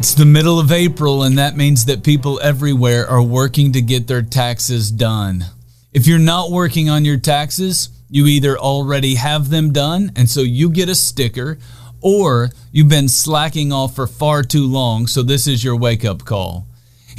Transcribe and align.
It's 0.00 0.14
the 0.14 0.24
middle 0.24 0.58
of 0.58 0.72
April, 0.72 1.24
and 1.24 1.36
that 1.36 1.58
means 1.58 1.84
that 1.84 2.02
people 2.02 2.40
everywhere 2.42 3.06
are 3.06 3.22
working 3.22 3.72
to 3.72 3.82
get 3.82 4.06
their 4.06 4.22
taxes 4.22 4.90
done. 4.90 5.44
If 5.92 6.06
you're 6.06 6.18
not 6.18 6.50
working 6.50 6.88
on 6.88 7.04
your 7.04 7.18
taxes, 7.18 7.90
you 8.08 8.26
either 8.26 8.58
already 8.58 9.16
have 9.16 9.50
them 9.50 9.74
done, 9.74 10.10
and 10.16 10.26
so 10.26 10.40
you 10.40 10.70
get 10.70 10.88
a 10.88 10.94
sticker, 10.94 11.58
or 12.00 12.48
you've 12.72 12.88
been 12.88 13.08
slacking 13.08 13.74
off 13.74 13.94
for 13.94 14.06
far 14.06 14.42
too 14.42 14.64
long, 14.64 15.06
so 15.06 15.22
this 15.22 15.46
is 15.46 15.62
your 15.62 15.76
wake 15.76 16.02
up 16.02 16.24
call. 16.24 16.66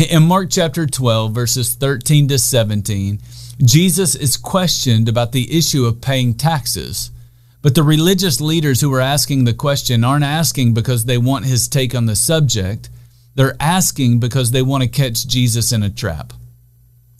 In 0.09 0.23
Mark 0.23 0.49
chapter 0.49 0.87
12, 0.87 1.35
verses 1.35 1.75
13 1.75 2.29
to 2.29 2.39
17, 2.39 3.19
Jesus 3.63 4.15
is 4.15 4.37
questioned 4.37 5.07
about 5.07 5.33
the 5.33 5.55
issue 5.55 5.85
of 5.85 6.01
paying 6.01 6.33
taxes. 6.33 7.11
But 7.61 7.75
the 7.75 7.83
religious 7.83 8.41
leaders 8.41 8.81
who 8.81 8.93
are 8.93 9.01
asking 9.01 9.43
the 9.43 9.53
question 9.53 10.03
aren't 10.03 10.23
asking 10.23 10.73
because 10.73 11.05
they 11.05 11.17
want 11.17 11.45
his 11.45 11.67
take 11.67 11.93
on 11.93 12.07
the 12.07 12.15
subject. 12.15 12.89
They're 13.35 13.55
asking 13.59 14.19
because 14.19 14.51
they 14.51 14.61
want 14.61 14.83
to 14.83 14.89
catch 14.89 15.27
Jesus 15.27 15.71
in 15.71 15.83
a 15.83 15.89
trap. 15.89 16.33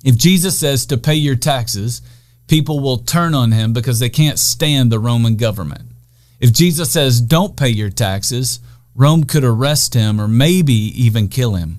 If 0.04 0.18
Jesus 0.18 0.60
says 0.60 0.86
to 0.88 0.98
pay 0.98 1.16
your 1.16 1.36
taxes, 1.36 2.02
people 2.48 2.80
will 2.80 2.98
turn 2.98 3.36
on 3.36 3.52
him 3.52 3.72
because 3.72 4.00
they 4.00 4.10
can't 4.10 4.40
stand 4.40 4.92
the 4.92 5.00
Roman 5.00 5.36
government. 5.36 5.92
If 6.40 6.52
Jesus 6.52 6.92
says 6.92 7.22
don't 7.22 7.56
pay 7.56 7.70
your 7.70 7.92
taxes, 7.92 8.60
Rome 8.96 9.26
could 9.26 9.44
arrest 9.44 9.94
him 9.94 10.20
or 10.20 10.28
maybe 10.28 10.74
even 10.74 11.28
kill 11.28 11.56
him. 11.56 11.78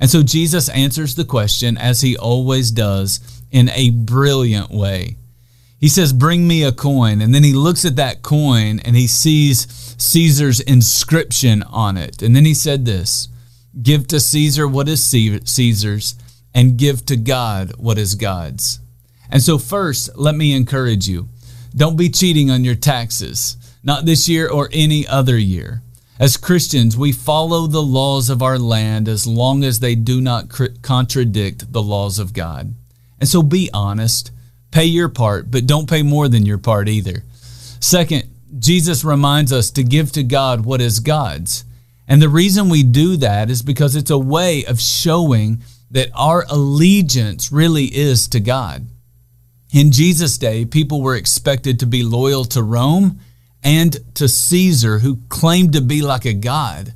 And 0.00 0.10
so 0.10 0.22
Jesus 0.22 0.68
answers 0.68 1.14
the 1.14 1.24
question 1.24 1.78
as 1.78 2.00
he 2.00 2.16
always 2.16 2.72
does 2.72 3.20
in 3.52 3.70
a 3.70 3.90
brilliant 3.90 4.70
way. 4.70 5.16
He 5.84 5.90
says, 5.90 6.14
Bring 6.14 6.48
me 6.48 6.64
a 6.64 6.72
coin. 6.72 7.20
And 7.20 7.34
then 7.34 7.44
he 7.44 7.52
looks 7.52 7.84
at 7.84 7.96
that 7.96 8.22
coin 8.22 8.78
and 8.78 8.96
he 8.96 9.06
sees 9.06 9.66
Caesar's 9.98 10.60
inscription 10.60 11.62
on 11.64 11.98
it. 11.98 12.22
And 12.22 12.34
then 12.34 12.46
he 12.46 12.54
said 12.54 12.86
this 12.86 13.28
Give 13.82 14.08
to 14.08 14.18
Caesar 14.18 14.66
what 14.66 14.88
is 14.88 15.04
Caesar's, 15.04 16.14
and 16.54 16.78
give 16.78 17.04
to 17.04 17.18
God 17.18 17.74
what 17.76 17.98
is 17.98 18.14
God's. 18.14 18.80
And 19.30 19.42
so, 19.42 19.58
first, 19.58 20.16
let 20.16 20.34
me 20.34 20.56
encourage 20.56 21.06
you 21.06 21.28
don't 21.76 21.98
be 21.98 22.08
cheating 22.08 22.50
on 22.50 22.64
your 22.64 22.76
taxes, 22.76 23.58
not 23.82 24.06
this 24.06 24.26
year 24.26 24.48
or 24.48 24.70
any 24.72 25.06
other 25.06 25.36
year. 25.36 25.82
As 26.18 26.38
Christians, 26.38 26.96
we 26.96 27.12
follow 27.12 27.66
the 27.66 27.82
laws 27.82 28.30
of 28.30 28.40
our 28.40 28.58
land 28.58 29.06
as 29.06 29.26
long 29.26 29.62
as 29.62 29.80
they 29.80 29.96
do 29.96 30.22
not 30.22 30.48
contradict 30.80 31.74
the 31.74 31.82
laws 31.82 32.18
of 32.18 32.32
God. 32.32 32.74
And 33.20 33.28
so 33.28 33.42
be 33.42 33.68
honest, 33.74 34.30
pay 34.74 34.84
your 34.84 35.08
part, 35.08 35.52
but 35.52 35.66
don't 35.66 35.88
pay 35.88 36.02
more 36.02 36.28
than 36.28 36.44
your 36.44 36.58
part 36.58 36.88
either. 36.88 37.22
Second, 37.78 38.24
Jesus 38.58 39.04
reminds 39.04 39.52
us 39.52 39.70
to 39.70 39.84
give 39.84 40.10
to 40.12 40.24
God 40.24 40.66
what 40.66 40.80
is 40.80 40.98
God's. 40.98 41.64
And 42.08 42.20
the 42.20 42.28
reason 42.28 42.68
we 42.68 42.82
do 42.82 43.16
that 43.18 43.50
is 43.50 43.62
because 43.62 43.94
it's 43.94 44.10
a 44.10 44.18
way 44.18 44.64
of 44.64 44.80
showing 44.80 45.62
that 45.92 46.10
our 46.12 46.44
allegiance 46.50 47.52
really 47.52 47.84
is 47.84 48.26
to 48.28 48.40
God. 48.40 48.86
In 49.72 49.92
Jesus' 49.92 50.38
day, 50.38 50.64
people 50.64 51.00
were 51.00 51.14
expected 51.14 51.78
to 51.78 51.86
be 51.86 52.02
loyal 52.02 52.44
to 52.46 52.62
Rome 52.62 53.20
and 53.62 53.96
to 54.16 54.28
Caesar, 54.28 54.98
who 54.98 55.18
claimed 55.28 55.72
to 55.74 55.80
be 55.80 56.02
like 56.02 56.24
a 56.24 56.34
god. 56.34 56.92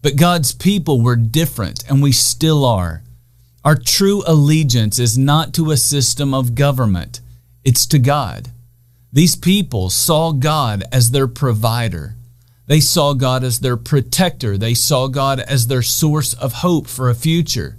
But 0.00 0.16
God's 0.16 0.52
people 0.52 1.02
were 1.02 1.16
different, 1.16 1.84
and 1.88 2.02
we 2.02 2.12
still 2.12 2.64
are. 2.64 3.02
Our 3.64 3.76
true 3.76 4.22
allegiance 4.26 4.98
is 4.98 5.18
not 5.18 5.52
to 5.54 5.70
a 5.70 5.76
system 5.76 6.32
of 6.32 6.54
government, 6.54 7.20
it's 7.64 7.86
to 7.86 7.98
God. 7.98 8.48
These 9.12 9.36
people 9.36 9.90
saw 9.90 10.32
God 10.32 10.84
as 10.92 11.10
their 11.10 11.26
provider. 11.26 12.14
They 12.66 12.80
saw 12.80 13.14
God 13.14 13.42
as 13.42 13.60
their 13.60 13.78
protector. 13.78 14.58
They 14.58 14.74
saw 14.74 15.08
God 15.08 15.40
as 15.40 15.66
their 15.66 15.82
source 15.82 16.34
of 16.34 16.52
hope 16.54 16.86
for 16.86 17.08
a 17.08 17.14
future. 17.14 17.76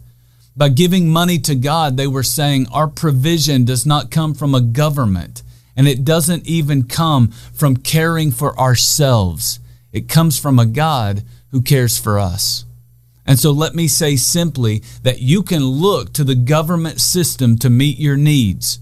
By 0.58 0.70
giving 0.70 1.10
money 1.10 1.38
to 1.40 1.56
God, 1.56 1.96
they 1.96 2.08
were 2.08 2.24
saying, 2.24 2.68
Our 2.72 2.88
provision 2.88 3.64
does 3.64 3.86
not 3.86 4.12
come 4.12 4.34
from 4.34 4.56
a 4.56 4.62
government. 4.62 5.44
And 5.76 5.88
it 5.88 6.04
doesn't 6.04 6.46
even 6.46 6.84
come 6.84 7.30
from 7.30 7.78
caring 7.78 8.32
for 8.32 8.58
ourselves, 8.60 9.60
it 9.94 10.10
comes 10.10 10.38
from 10.38 10.60
a 10.60 10.66
God 10.66 11.24
who 11.52 11.62
cares 11.62 11.98
for 11.98 12.20
us. 12.20 12.66
And 13.30 13.38
so 13.40 13.52
let 13.52 13.76
me 13.76 13.88
say 13.88 14.16
simply 14.16 14.82
that 15.04 15.22
you 15.22 15.44
can 15.44 15.64
look 15.64 16.14
to 16.14 16.24
the 16.24 16.34
government 16.34 17.00
system 17.00 17.60
to 17.60 17.70
meet 17.70 18.00
your 18.00 18.18
needs. 18.18 18.80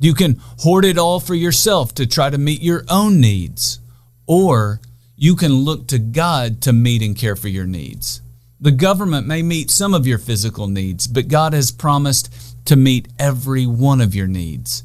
You 0.00 0.14
can 0.14 0.40
hoard 0.58 0.84
it 0.84 0.98
all 0.98 1.20
for 1.20 1.36
yourself 1.36 1.94
to 1.94 2.04
try 2.04 2.28
to 2.28 2.36
meet 2.36 2.60
your 2.60 2.84
own 2.90 3.20
needs. 3.20 3.78
Or 4.26 4.80
you 5.14 5.36
can 5.36 5.52
look 5.52 5.86
to 5.86 6.00
God 6.00 6.60
to 6.62 6.72
meet 6.72 7.02
and 7.02 7.16
care 7.16 7.36
for 7.36 7.46
your 7.46 7.66
needs. 7.66 8.20
The 8.60 8.72
government 8.72 9.28
may 9.28 9.42
meet 9.42 9.70
some 9.70 9.94
of 9.94 10.08
your 10.08 10.18
physical 10.18 10.66
needs, 10.66 11.06
but 11.06 11.28
God 11.28 11.52
has 11.52 11.70
promised 11.70 12.34
to 12.64 12.74
meet 12.74 13.06
every 13.16 13.64
one 13.64 14.00
of 14.00 14.12
your 14.12 14.26
needs. 14.26 14.82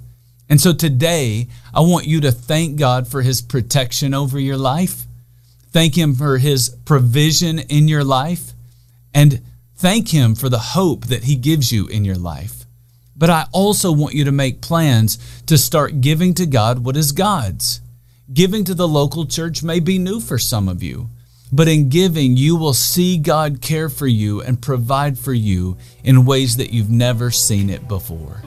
And 0.48 0.62
so 0.62 0.72
today, 0.72 1.48
I 1.74 1.80
want 1.80 2.06
you 2.06 2.22
to 2.22 2.32
thank 2.32 2.78
God 2.78 3.08
for 3.08 3.24
His 3.24 3.42
protection 3.42 4.14
over 4.14 4.40
your 4.40 4.58
life, 4.58 5.08
thank 5.72 5.98
Him 5.98 6.14
for 6.14 6.38
His 6.38 6.70
provision 6.86 7.58
in 7.58 7.88
your 7.88 8.04
life, 8.04 8.54
and 9.20 9.42
thank 9.76 10.08
Him 10.08 10.34
for 10.34 10.48
the 10.48 10.60
hope 10.80 11.08
that 11.08 11.26
He 11.26 11.36
gives 11.36 11.74
you 11.74 11.88
in 11.88 12.06
your 12.06 12.16
life. 12.16 12.64
But 13.18 13.30
I 13.30 13.48
also 13.52 13.92
want 13.92 14.16
you 14.16 14.24
to 14.24 14.32
make 14.32 14.62
plans 14.62 15.18
to 15.48 15.58
start 15.58 16.00
giving 16.00 16.34
to 16.36 16.46
God 16.46 16.86
what 16.86 16.96
is 16.96 17.12
God's. 17.12 17.82
Giving 18.32 18.64
to 18.64 18.74
the 18.74 18.88
local 18.88 19.26
church 19.26 19.62
may 19.62 19.82
be 19.82 20.00
new 20.00 20.22
for 20.22 20.38
some 20.38 20.70
of 20.70 20.82
you, 20.82 21.10
but 21.52 21.68
in 21.68 21.90
giving, 21.90 22.38
you 22.38 22.56
will 22.56 22.74
see 22.74 23.18
God 23.18 23.60
care 23.60 23.90
for 23.90 24.08
you 24.08 24.42
and 24.42 24.62
provide 24.62 25.20
for 25.20 25.34
you 25.34 25.78
in 26.02 26.24
ways 26.24 26.56
that 26.56 26.72
you've 26.72 26.90
never 26.90 27.30
seen 27.30 27.70
it 27.70 27.90
before. 27.90 28.42